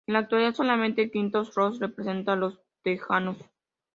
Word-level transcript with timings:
En 0.07 0.13
la 0.13 0.19
actualidad, 0.21 0.55
solamente 0.55 1.11
Quinton 1.11 1.45
Ross 1.55 1.77
representa 1.79 2.33
a 2.33 2.35
los 2.35 2.59
tejanos. 2.81 3.37